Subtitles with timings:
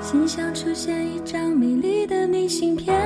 [0.00, 2.96] 心上出现一张美丽的明信片，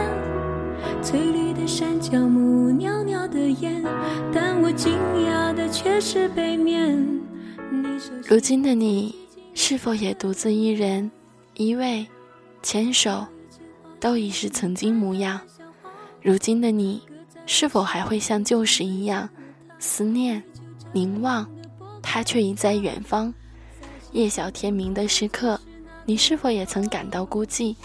[1.03, 3.83] 翠绿的山脚木，袅袅的烟，
[4.33, 4.92] 但我惊
[5.27, 7.20] 讶的却是背面。
[8.27, 9.14] 如今的你，
[9.55, 11.11] 是否也独自一人，
[11.55, 12.06] 依偎、
[12.62, 13.27] 牵手，
[13.98, 15.41] 都已是曾经模样？
[16.22, 17.03] 如今的你，
[17.47, 19.28] 是否还会像旧时一样
[19.78, 20.42] 思念、
[20.92, 21.48] 凝望？
[22.03, 23.33] 他却已在远方。
[24.12, 25.61] 夜晓天明的时刻。
[26.06, 27.77] 你是否也曾感到孤寂？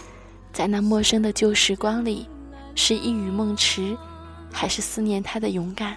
[0.52, 2.26] 在那陌生的旧时光里，
[2.78, 3.96] 是一语梦迟，
[4.52, 5.96] 还是思念他的勇敢？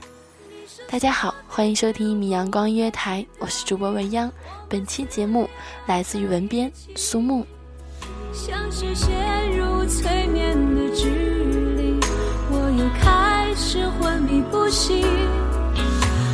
[0.90, 4.32] 大家好，欢迎收听一米阳光音乐台，我是主播未央。
[4.70, 5.48] 本期节目
[5.86, 7.46] 来自于文编苏木。
[8.32, 9.12] 像是陷
[9.58, 12.00] 入催眠的距离，
[12.50, 15.06] 我又开始昏迷不醒。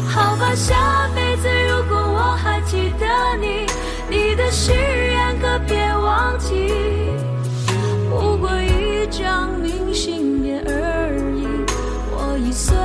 [0.07, 3.65] 好吧，下辈子如果我还记得你，
[4.07, 6.69] 你的誓言可别忘记。
[8.11, 9.49] 不过一张
[9.95, 11.47] 信片而已，
[12.11, 12.75] 我已随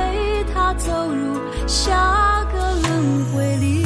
[0.53, 3.85] 他走入下个轮回里。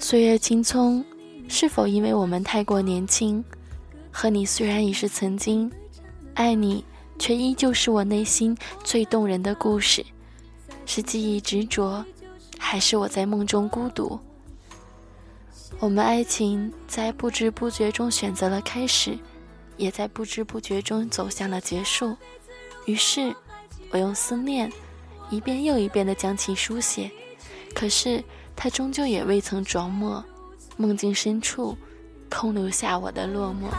[0.00, 1.04] 岁月青葱，
[1.46, 3.44] 是否因为我们太过年轻？
[4.10, 5.70] 和你虽然已是曾经，
[6.34, 6.84] 爱你。
[7.20, 10.06] 却依旧是我内心最动人的故事，
[10.86, 12.04] 是记忆执着，
[12.56, 14.16] 还是我在梦中孤独？
[15.80, 19.16] 我们爱情在不知不觉中选择了开始，
[19.76, 22.16] 也在不知不觉中走向了结束。
[22.86, 23.34] 于是，
[23.90, 24.72] 我用思念
[25.30, 27.10] 一遍又一遍地将其书写，
[27.74, 28.24] 可是
[28.56, 30.24] 它终究也未曾着墨，
[30.76, 31.76] 梦境深处
[32.28, 33.70] 空留下我的落寞。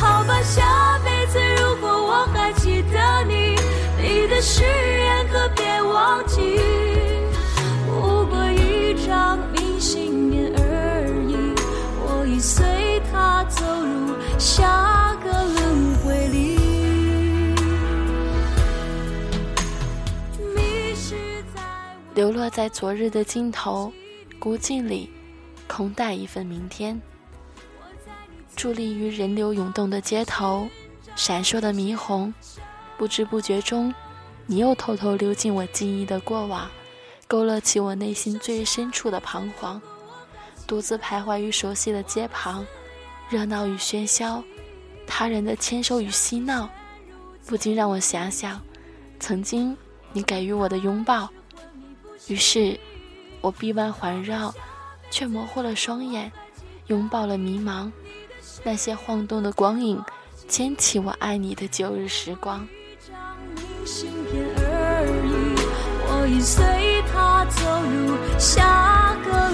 [0.00, 3.56] 好吧，下辈子如果我还记得你，
[4.00, 7.13] 你的誓言可别忘记。
[9.06, 11.36] 张明信片而已，
[12.00, 12.64] 我已随
[13.12, 16.54] 它走入下个轮回里。
[22.14, 23.92] 流落在昨日的尽头，
[24.38, 25.10] 孤寂里，
[25.66, 26.98] 空待一份明天。
[28.56, 30.68] 伫立于人流涌动的街头，
[31.16, 32.32] 闪烁的霓虹，
[32.96, 33.92] 不知不觉中，
[34.46, 36.70] 你又偷偷溜进我记忆的过往，
[37.26, 39.80] 勾勒起我内心最深处的彷徨。
[40.66, 42.64] 独自徘徊于熟悉的街旁，
[43.28, 44.42] 热闹与喧嚣，
[45.06, 46.68] 他人的牵手与嬉闹，
[47.46, 48.60] 不禁让我想想，
[49.20, 49.76] 曾经
[50.12, 51.28] 你给予我的拥抱。
[52.28, 52.78] 于是，
[53.42, 54.54] 我臂弯环绕，
[55.10, 56.32] 却模糊了双眼，
[56.86, 57.92] 拥抱了迷茫。
[58.62, 60.02] 那些晃动的光影，
[60.48, 62.66] 牵起我爱你的旧日时光。
[66.40, 69.53] 随他走入下个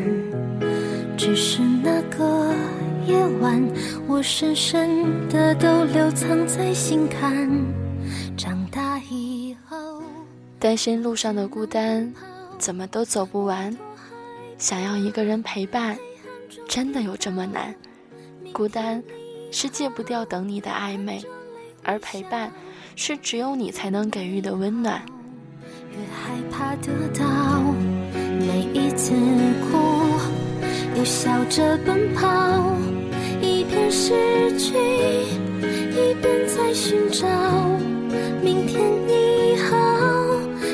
[4.21, 7.49] 深深的都留藏在心坎。
[8.37, 10.03] 长大以后，
[10.59, 12.13] 担心路上的孤单，
[12.57, 13.75] 怎么都走不完。
[14.57, 15.97] 想要一个人陪伴，
[16.67, 17.73] 真的有这么难？
[18.53, 19.01] 孤单
[19.51, 21.23] 是戒不掉等你的暧昧，
[21.83, 22.51] 而陪伴
[22.95, 25.01] 是只有你才能给予的温暖。
[25.91, 27.61] 越害怕得到，
[28.39, 29.13] 每一次
[29.63, 29.77] 哭。
[30.97, 32.27] 又笑着奔跑，
[33.91, 37.27] 失去，一边在寻找
[38.41, 39.77] 明天你好。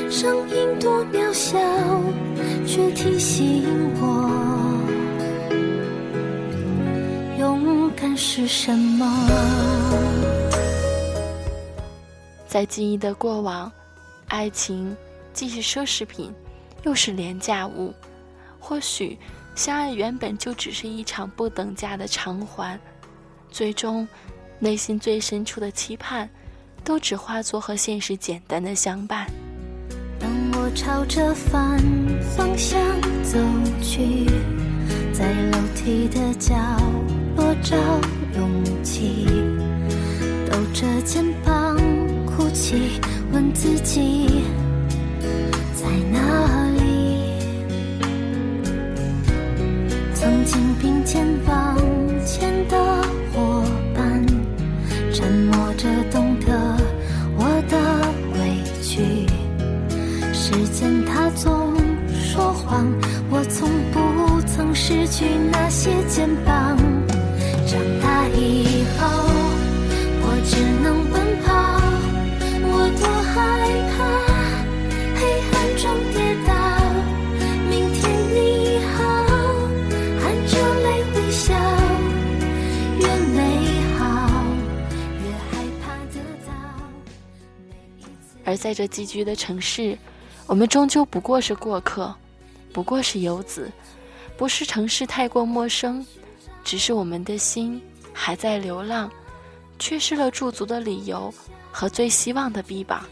[0.08, 1.58] 声音多渺小，
[2.64, 3.64] 却提醒
[4.00, 4.30] 我，
[7.40, 9.28] 勇敢是什么。
[12.46, 13.70] 在记忆的过往，
[14.28, 14.96] 爱情
[15.32, 16.32] 既是奢侈品，
[16.84, 17.92] 又是廉价物，
[18.60, 19.18] 或许。
[19.54, 22.78] 相爱原本就只是一场不等价的偿还，
[23.50, 24.06] 最终，
[24.58, 26.28] 内心最深处的期盼，
[26.84, 29.26] 都只化作和现实简单的相伴。
[30.18, 31.78] 当我朝着反
[32.36, 32.80] 方向
[33.22, 33.38] 走
[33.82, 34.26] 去，
[35.12, 36.54] 在楼梯的角
[37.36, 37.76] 落找
[38.36, 39.26] 勇气，
[40.50, 41.76] 抖着肩膀
[42.26, 43.00] 哭泣，
[43.32, 44.42] 问自己
[45.74, 46.78] 在哪里。
[50.14, 51.67] 曾经并肩往
[66.18, 66.76] 肩膀。
[67.64, 69.06] 长大以后，
[70.20, 71.46] 我只能奔跑，
[72.60, 73.38] 我多害
[73.94, 73.96] 怕
[75.14, 75.20] 黑
[75.54, 76.50] 暗中跌倒。
[88.44, 89.96] 而在这寄居的城市，
[90.48, 92.12] 我们终究不过是过客，
[92.72, 93.70] 不过是游子，
[94.38, 96.06] 不是城市太过陌生，
[96.62, 97.82] 只是我们的心
[98.12, 99.10] 还在流浪，
[99.80, 101.34] 缺失了驻足的理由
[101.72, 103.04] 和最希望的臂膀。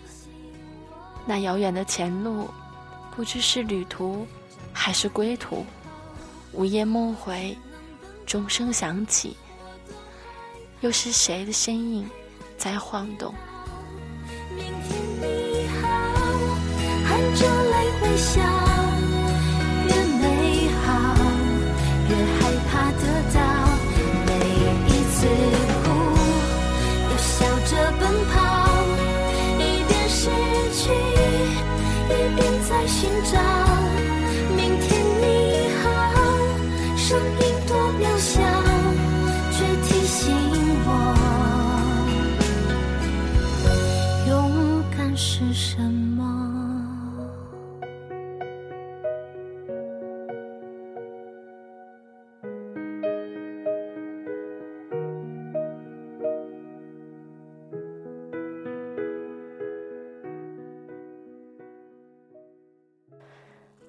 [1.26, 2.48] 那遥远的前路，
[3.16, 4.24] 不知是旅途，
[4.72, 5.66] 还是归途。
[6.52, 7.58] 午夜梦回，
[8.24, 9.36] 钟声响起，
[10.80, 12.08] 又是谁的身影
[12.56, 13.34] 在晃动？
[17.04, 18.65] 含着泪微笑，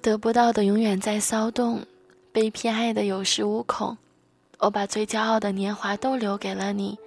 [0.08, 1.86] 得不到的永远在骚动，
[2.32, 3.98] 被偏爱的有恃无恐。
[4.58, 6.98] 我把最骄傲的年华都留给了你，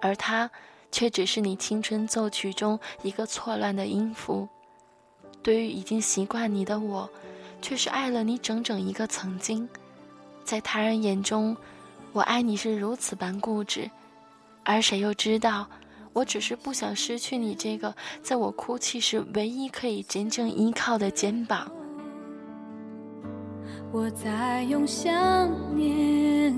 [0.00, 0.50] 而他
[0.90, 4.48] 却只是你青春奏曲中一个错乱的音符。
[5.40, 7.08] 对于已经习惯你的我，
[7.62, 9.68] 却是爱了你整整一个曾经。
[10.42, 11.56] 在他人眼中，
[12.12, 13.88] 我爱你是如此般固执，
[14.64, 15.64] 而谁又知道，
[16.12, 21.70] 我只是不想失去你这个在我哭泣时唯一可以真正依靠的肩膀。
[23.90, 25.10] 我在用想
[25.74, 26.54] 念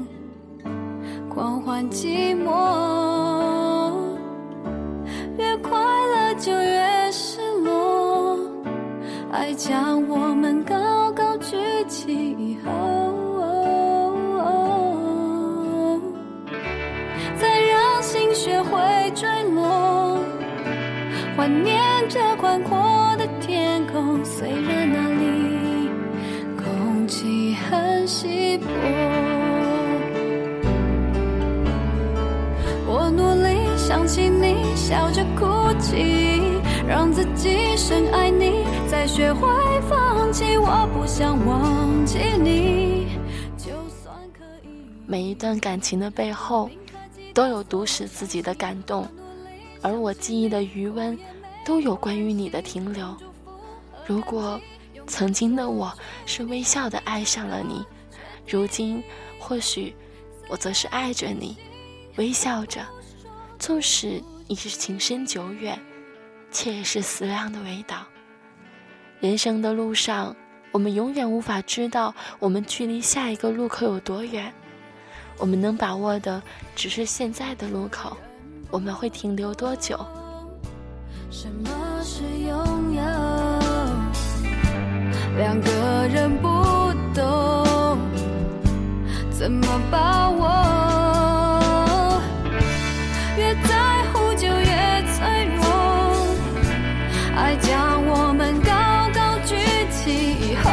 [1.28, 3.92] 狂欢寂寞，
[5.38, 8.37] 越快乐就越失落，
[9.30, 11.56] 爱将我们高高举
[11.87, 12.70] 起以后，
[17.37, 20.18] 再让心学会坠落，
[21.37, 25.09] 怀念着宽阔的天空，虽然那
[32.86, 35.46] 我努力想起你笑着哭
[35.78, 36.40] 泣
[36.88, 39.48] 让自己深爱你再学会
[39.88, 43.06] 放弃我不想忘记你
[45.06, 46.68] 每一段感情的背后
[47.32, 49.06] 都有毒使自己的感动
[49.82, 51.16] 而我记忆的余温
[51.64, 53.16] 都有关于你的停留。
[54.06, 54.60] 如果
[55.06, 55.92] 曾经的我
[56.26, 57.84] 是微笑的爱上了你
[58.47, 59.02] 如今
[59.38, 59.94] 或许
[60.49, 61.56] 我则是爱着你，
[62.16, 62.80] 微笑着。
[63.59, 65.78] 纵使已是情深久远，
[66.50, 68.06] 却也是思量的味道。
[69.20, 70.35] 人生的路上，
[70.73, 74.52] 我们永远无法知道我们距离下一个路口有多远。
[75.37, 76.42] 我们能把握的
[76.75, 78.16] 只是现在的路口，
[78.70, 79.99] 我们会停留多久？
[81.30, 81.70] 什么
[82.02, 83.02] 是拥有？
[85.37, 86.49] 两个人不
[87.14, 87.50] 懂，
[89.40, 92.20] 怎么把握？
[93.38, 95.64] 越在乎就越脆弱。
[97.35, 98.70] 爱将我们高
[99.14, 99.56] 高举
[99.90, 100.70] 起以后，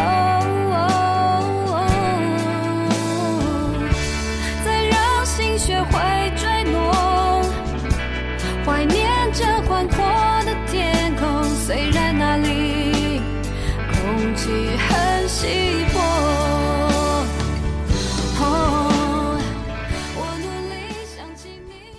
[4.65, 7.41] 再让心学会坠落，
[8.65, 9.95] 怀念着宽阔
[10.43, 13.21] 的天空，虽然那里
[13.93, 15.86] 空气很稀。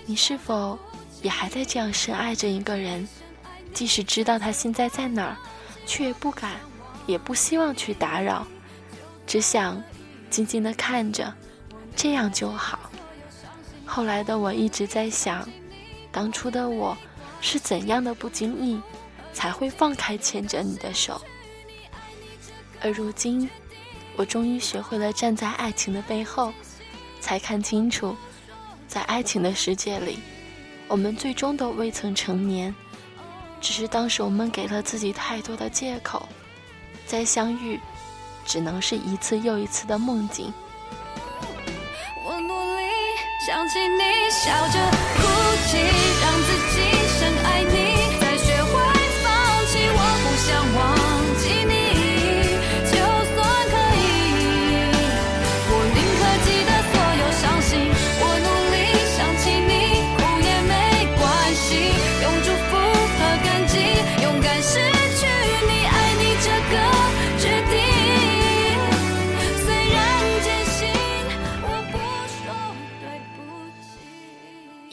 [0.09, 0.75] 你是否
[1.21, 3.07] 也还在这样深爱着一个人？
[3.75, 5.37] 即使知道他现在在哪儿，
[5.85, 6.53] 却不敢，
[7.05, 8.47] 也不希望去打扰，
[9.27, 9.79] 只想
[10.31, 11.31] 静静的看着，
[11.95, 12.89] 这样就好。
[13.85, 15.47] 后来的我一直在想，
[16.11, 16.97] 当初的我
[17.39, 18.81] 是怎样的不经意，
[19.31, 21.21] 才会放开牵着你的手？
[22.81, 23.47] 而如今，
[24.15, 26.51] 我终于学会了站在爱情的背后，
[27.21, 28.17] 才看清楚，
[28.89, 30.17] 在爱情的世界里，
[30.87, 32.73] 我们最终都未曾成年，
[33.61, 36.27] 只是当时我们给了自己太多的借口，
[37.05, 37.79] 再相遇，
[38.47, 40.51] 只能是一次又一次的梦境。
[42.25, 42.83] 我努力
[43.45, 44.79] 想起你，笑着
[45.17, 45.21] 哭
[45.67, 45.77] 泣，
[46.19, 46.81] 让自己
[47.19, 48.73] 深爱你，才学会
[49.23, 49.29] 放
[49.67, 50.98] 弃，我不想忘。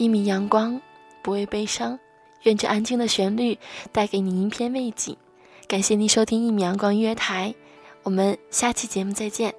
[0.07, 0.81] 一米阳光，
[1.21, 1.99] 不畏悲伤。
[2.43, 3.59] 愿这安静的旋律
[3.91, 5.17] 带给你一片慰藉。
[5.67, 7.53] 感谢您收听一米阳光音乐台，
[8.03, 9.53] 我们下期节目再见。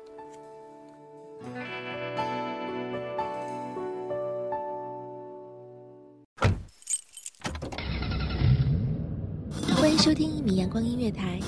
[9.77, 11.39] 欢迎收听一米阳光音乐台，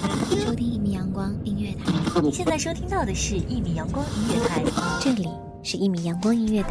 [0.45, 2.21] 收听一米阳光音乐台。
[2.21, 4.62] 您现在收听到的是一米阳光音乐台，
[5.00, 5.26] 这里
[5.62, 6.71] 是一米阳光音乐台。